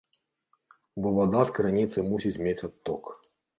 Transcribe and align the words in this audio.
Бо 1.03 1.11
вада 1.17 1.43
з 1.51 1.55
крыніцы 1.59 2.07
мусіць 2.09 2.35
мець 2.49 2.59
адток. 2.71 3.15